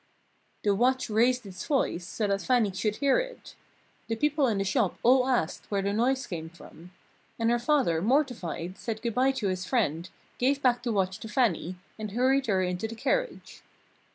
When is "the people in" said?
4.07-4.57